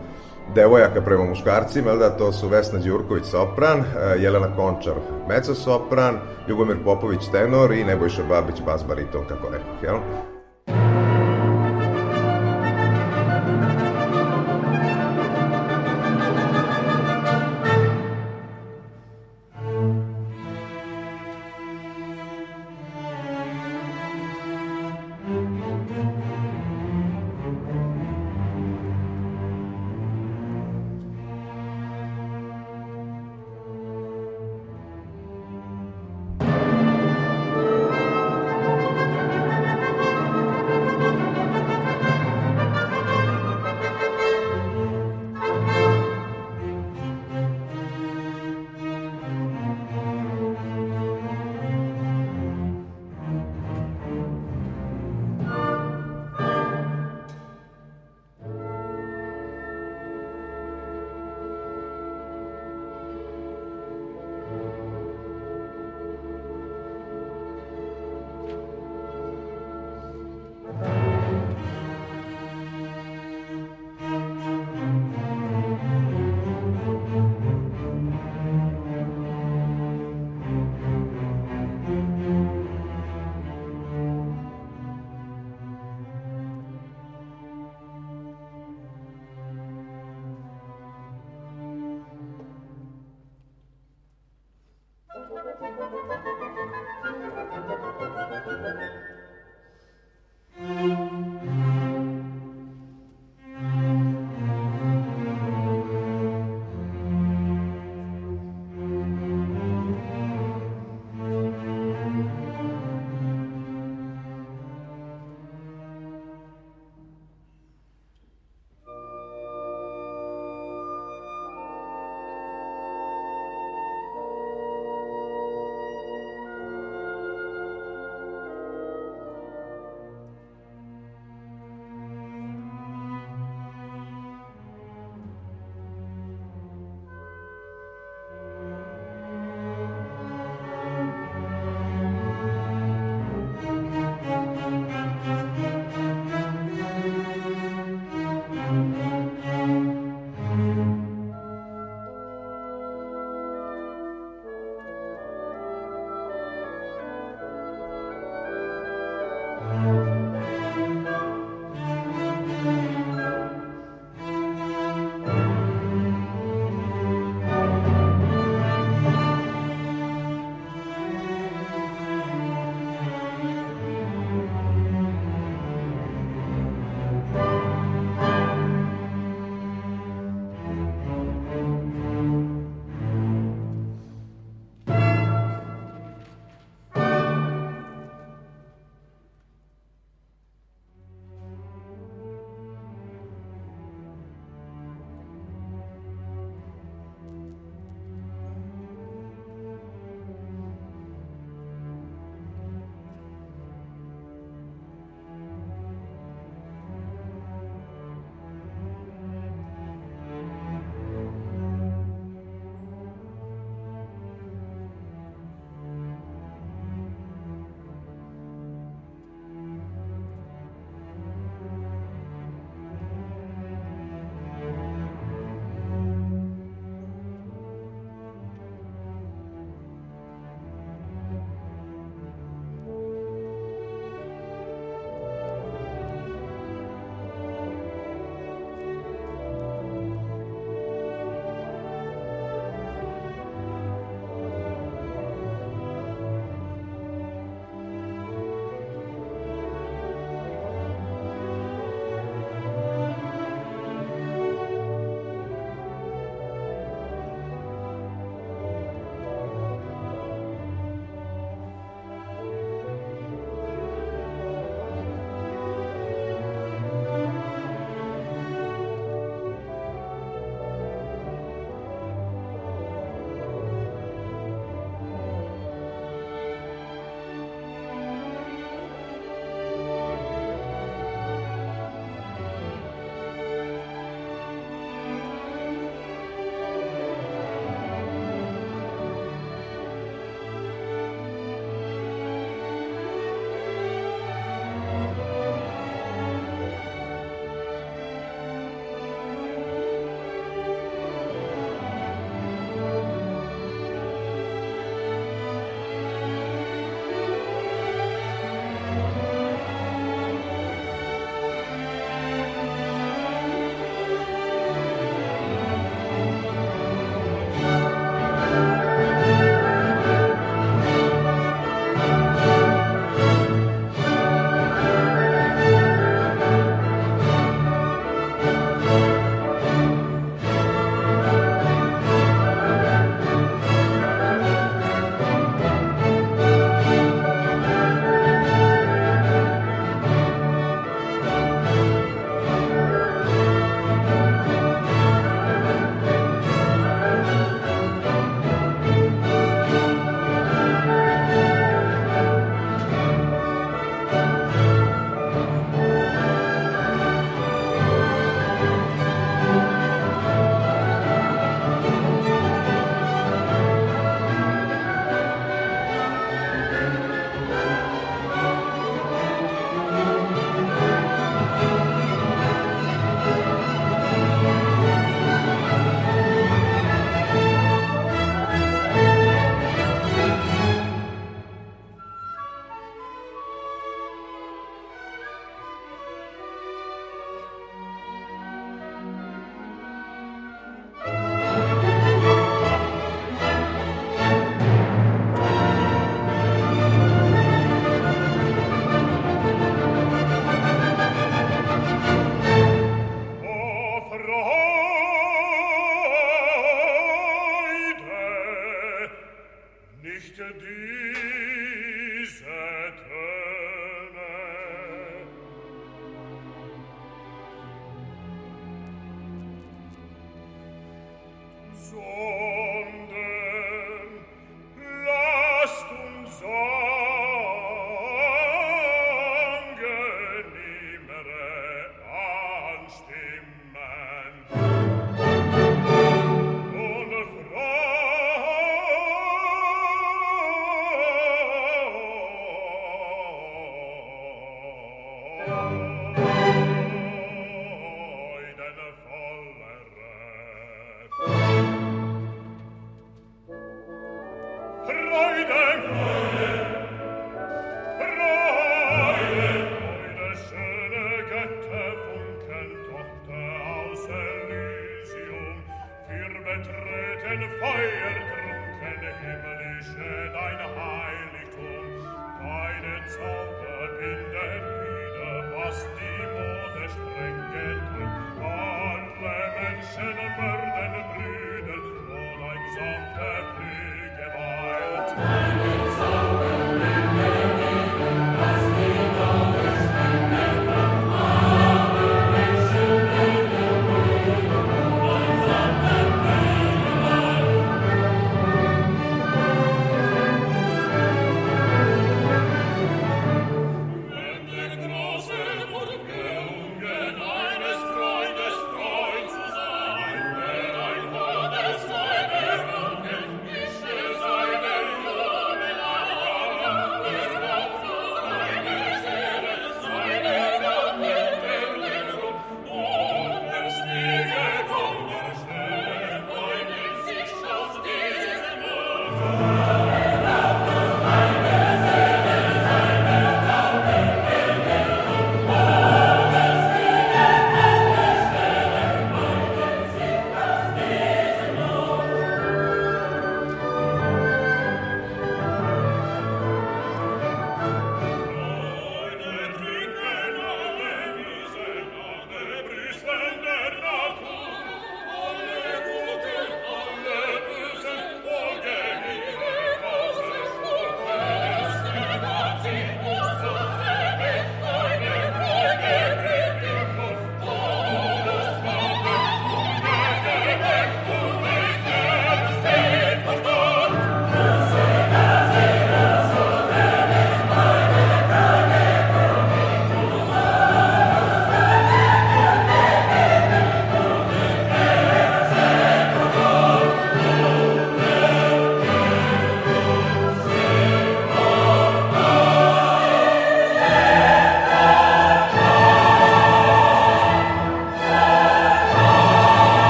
[0.55, 3.85] devojaka prema muškarcima, da, to su Vesna Đurković sopran, e,
[4.19, 4.95] Jelena Končar
[5.29, 6.19] mezzo sopran,
[6.49, 9.97] Ljubomir Popović tenor i Nebojša Babić bas bariton, kako rekao, jel?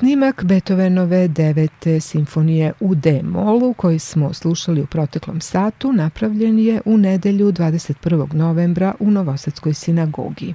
[0.00, 6.98] Snimak Beethovenove devete simfonije u D-molu koji smo slušali u proteklom satu napravljen je u
[6.98, 8.34] nedelju 21.
[8.34, 10.54] novembra u Novosadskoj sinagogi.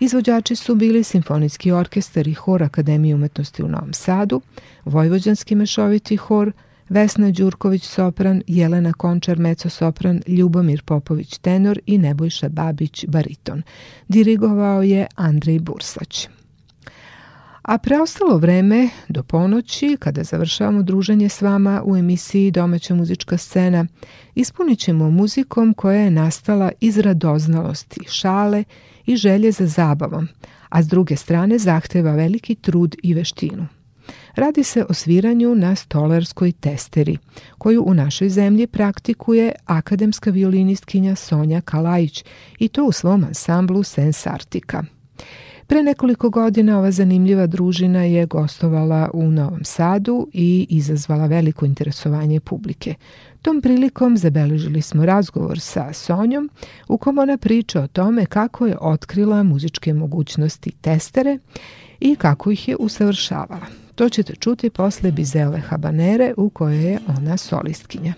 [0.00, 4.40] Izvođači su bili Simfonijski orkestar i hor Akademije umetnosti u Novom Sadu,
[4.84, 6.52] Vojvođanski mešoviti hor,
[6.88, 13.62] Vesna Đurković sopran, Jelena Končar meco sopran, Ljubomir Popović tenor i Nebojša Babić bariton.
[14.08, 16.28] Dirigovao je Andrej Bursać.
[17.62, 23.86] A preostalo vreme do ponoći, kada završavamo druženje s vama u emisiji Domaća muzička scena,
[24.34, 28.64] ispunit ćemo muzikom koja je nastala iz radoznalosti, šale
[29.06, 30.28] i želje za zabavom,
[30.68, 33.66] a s druge strane zahteva veliki trud i veštinu.
[34.34, 37.18] Radi se o sviranju na stolarskoj testeri,
[37.58, 42.24] koju u našoj zemlji praktikuje akademska violinistkinja Sonja Kalajić
[42.58, 44.84] i to u svom ansamblu Sensartika.
[45.72, 52.40] Pre nekoliko godina ova zanimljiva družina je gostovala u Novom Sadu i izazvala veliko interesovanje
[52.40, 52.94] publike.
[53.42, 56.50] Tom prilikom zabeležili smo razgovor sa Sonjom
[56.88, 61.38] u kom ona priča o tome kako je otkrila muzičke mogućnosti testere
[62.00, 63.66] i kako ih je usavršavala.
[63.94, 68.14] To ćete čuti posle Bizele Habanere u kojoj je ona solistkinja.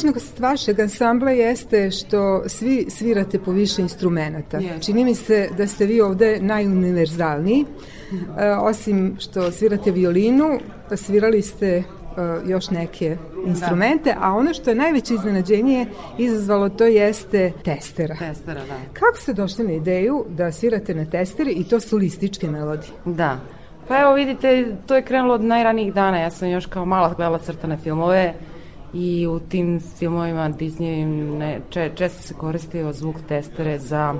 [0.00, 4.58] Specifičnost vašeg ansambla jeste što svi svirate po više instrumenta.
[4.58, 4.86] Yes.
[4.86, 7.64] Čini mi se da ste vi ovde najuniverzalniji.
[8.38, 10.58] E, osim što svirate violinu,
[10.96, 11.82] svirali ste e,
[12.46, 13.16] još neke
[13.46, 14.18] instrumente, da.
[14.20, 15.86] a ono što je najveće iznenađenje
[16.18, 18.16] izazvalo to jeste testera.
[18.18, 18.76] Testera, da.
[18.92, 22.92] Kako ste došli na ideju da svirate na testeri i to solističke melodije?
[23.04, 23.38] Da.
[23.88, 26.18] Pa evo vidite, to je krenulo od najranijih dana.
[26.18, 28.34] Ja sam još kao mala gledala crtane filmove
[28.94, 34.14] i u tim filmovima Disneyvim ne, če, često se koristio zvuk testere za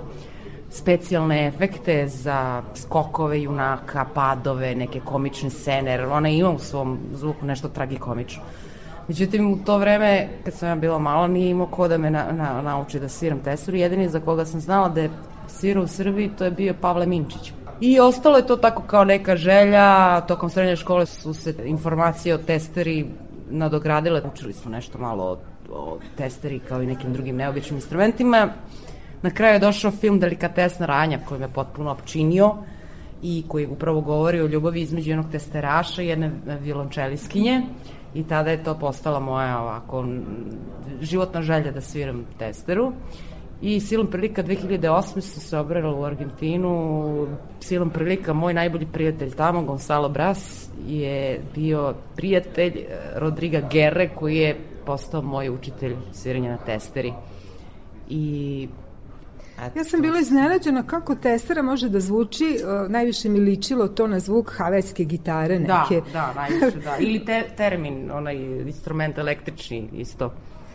[0.71, 7.47] specijalne efekte za skokove junaka, padove, neke komične scene, jer ona ima u svom zvuku
[7.47, 8.43] nešto tragikomično.
[9.09, 12.27] Međutim, u to vreme, kad sam ja bila mala, nije imao ko da me na,
[12.33, 13.77] na, nauči da sviram testeru.
[13.77, 15.11] Jedini za koga sam znala da je
[15.49, 17.53] svirao u Srbiji, to je bio Pavle Minčić.
[17.81, 22.39] I ostalo je to tako kao neka želja, tokom srednje škole su se informacije o
[22.39, 23.07] testeri
[23.51, 25.39] nadogradile, učili smo nešto malo o,
[25.73, 28.49] o testeri kao i nekim drugim neobičnim instrumentima.
[29.23, 32.55] Na kraju je došao film Delikatesna ranja koji me potpuno opčinio
[33.23, 37.63] i koji upravo govori o ljubavi između jednog testeraša i jedne violončeliskinje
[38.15, 40.05] i tada je to postala moja ovako
[41.01, 42.93] životna želja da sviram testeru.
[43.63, 45.03] I silom prilika 2008.
[45.03, 47.27] sam se obrala u Argentinu.
[47.61, 52.85] Silom prilika moj najbolji prijatelj tamo, Gonzalo Bras, je bio prijatelj eh,
[53.15, 54.57] Rodriga Gerre koji je
[54.87, 57.13] postao moj učitelj sviranja na testeri.
[58.09, 58.69] I
[59.61, 64.07] Eto, Ja sam bila iznenađena kako testera može da zvuči, uh, najviše mi ličilo to
[64.07, 66.01] na zvuk havajske gitare neke.
[66.13, 66.97] Da, da, najviše da.
[66.99, 70.33] Ili te, termin, onaj instrument električni isto.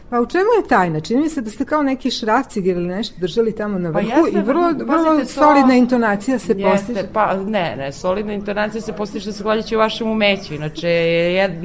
[0.10, 1.00] Pa u čemu je tajna?
[1.00, 4.26] Čini mi se da ste kao neki šrafcig ili nešto držali tamo na Pa vrhu
[4.26, 7.00] jeste, i vrlo, pazite, vrlo to- solidna intonacija se postiže.
[7.00, 11.58] Jeste, pa ne, ne, solidna intonacija se postiže zahvaljujući vašem umeću, inače je jedan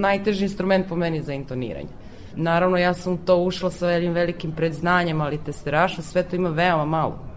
[0.00, 1.88] najteži instrument po meni za intoniranje.
[2.36, 6.48] Naravno, ja sam u to ušla sa jednim velikim predznanjem, ali testeraša sve to ima
[6.48, 7.27] veoma malo.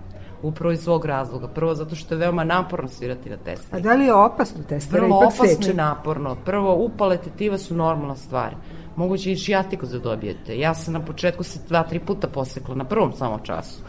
[0.43, 1.47] Upravo iz svog razloga.
[1.47, 3.81] Prvo zato što je veoma naporno svirati na A testeri.
[3.81, 5.05] da li je opasno testera?
[5.05, 5.71] Ipak opasno seče.
[5.71, 6.35] i naporno.
[6.45, 8.55] Prvo, upale tetiva su normalna stvar.
[8.95, 10.59] Moguće i šijatiku da dobijete.
[10.59, 13.79] Ja sam na početku se dva, tri puta posekla, na prvom samo času.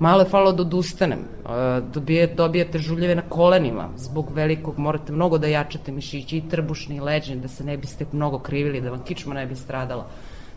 [0.00, 1.18] Malo je falilo da odustanem.
[1.18, 3.88] E, Dobije, dobijate žuljeve na kolenima.
[3.96, 8.06] Zbog velikog morate mnogo da jačate mišići i trbušni i leđni, da se ne biste
[8.12, 10.06] mnogo krivili, da vam kičma ne bi stradala.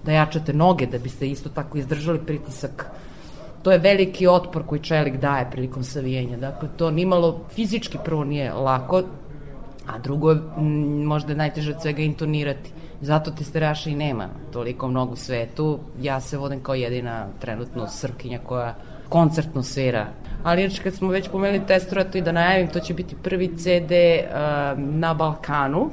[0.06, 2.92] Da jačate noge, da biste isto tako izdržali pritisak
[3.64, 6.38] to je veliki otpor koji čelik daje prilikom savijenja.
[6.38, 9.04] Dakle, to nimalo fizički prvo nije lako,
[9.88, 12.72] a drugo je mm, možda najteže od svega intonirati.
[13.02, 15.80] Zato testeraša i nema toliko mnogo u svetu.
[16.02, 18.76] Ja se vodim kao jedina trenutno srpkinja koja
[19.10, 20.08] koncertno svira.
[20.44, 23.58] Ali inače kad smo već pomenuli testera, to i da najavim, to će biti prvi
[23.58, 25.90] CD uh, na Balkanu,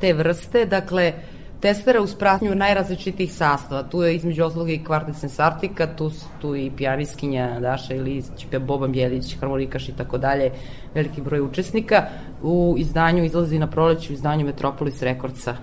[0.00, 1.12] te vrste, dakle,
[1.60, 3.82] testera uz pratnju najrazličitijih sastava.
[3.82, 8.24] Tu je između osloga i kvartet Sensartika, tu su tu i pijaniskinja Daša Ilić,
[8.60, 10.50] Boban Bjelić, harmonikaš i tako dalje,
[10.94, 12.06] veliki broj učesnika.
[12.42, 15.56] U izdanju izlazi na proleću, u izdanju Metropolis Rekordsa.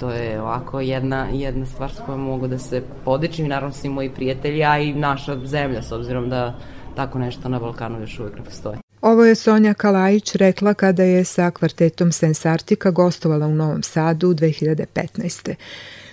[0.00, 3.88] To je ovako jedna, jedna stvar s kojom mogu da se podičim i naravno svi
[3.88, 6.54] moji prijatelji, a i naša zemlja, s obzirom da
[6.96, 8.87] tako nešto na Balkanu još uvek ne postoje.
[9.00, 15.54] Ovo je Sonja Kalajić rekla kada je sa kvartetom Sensartika gostovala u Novom Sadu 2015.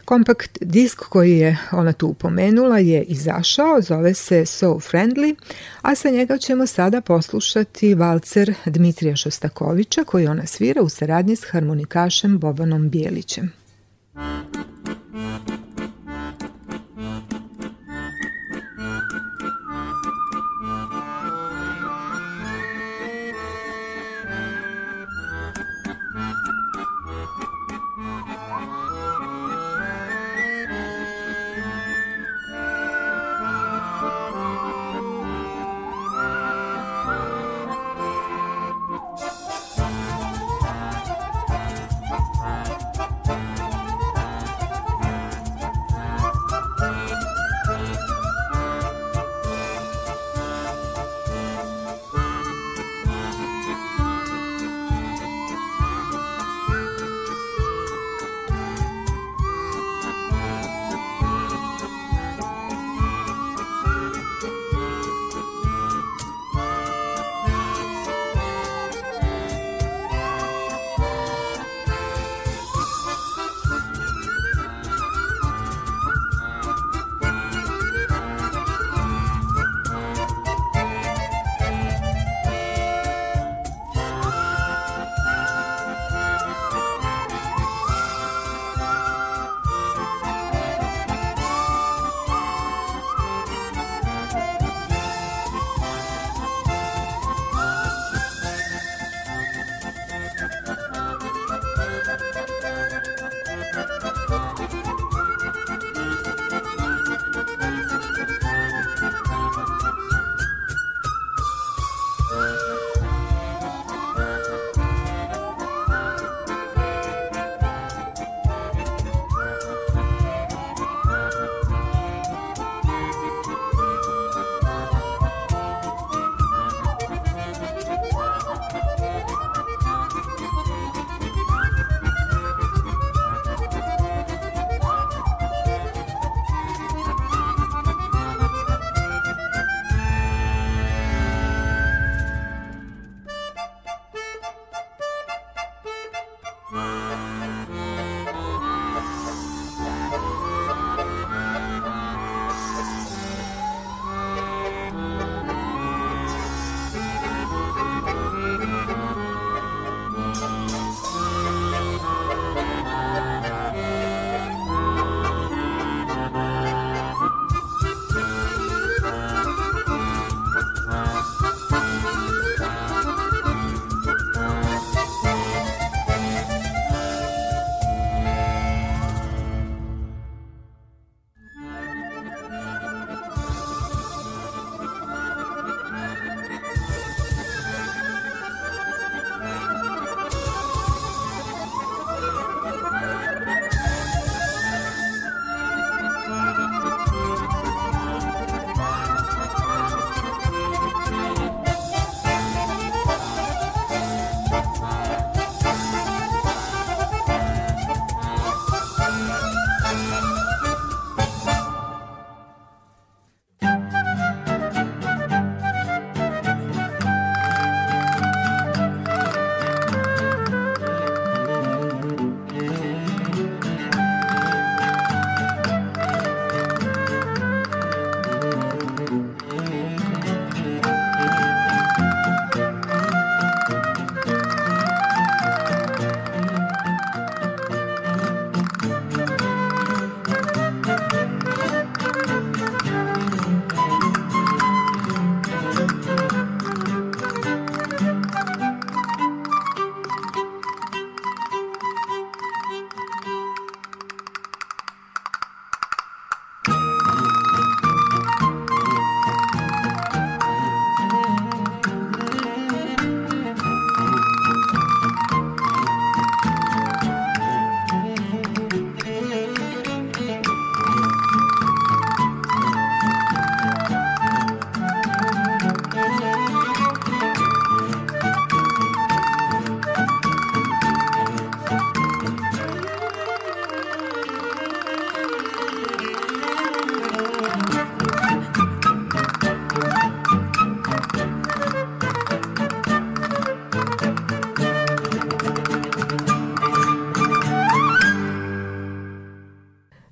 [0.06, 5.36] Kompakt disk koji je ona tu upomenula je izašao, zove se So Friendly,
[5.82, 11.44] a sa njega ćemo sada poslušati valcer Dmitrija Šostakovića koji ona svira u saradnji s
[11.52, 13.54] harmonikašem Bobanom Bijelićem.
[14.16, 14.75] Thank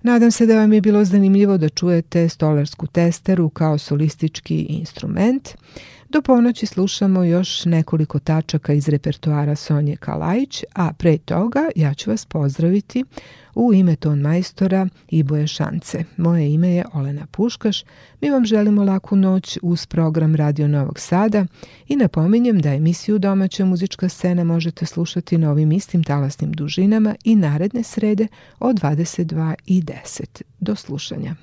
[0.03, 5.49] Nadam se da vam je bilo zanimljivo da čujete stolarsku testeru kao solistički instrument.
[6.13, 12.09] Do ponoći slušamo još nekoliko tačaka iz repertoara Sonje Kalajić, a pre toga ja ću
[12.09, 13.03] vas pozdraviti
[13.55, 16.03] u ime ton majstora Iboje Šance.
[16.17, 17.83] Moje ime je Olena Puškaš.
[18.21, 21.45] Mi vam želimo laku noć uz program Radio Novog Sada
[21.87, 27.35] i napominjem da emisiju Domaća muzička scena možete slušati na ovim istim talasnim dužinama i
[27.35, 28.27] naredne srede
[28.59, 30.41] od 22 i 10.
[30.59, 31.35] Do slušanja.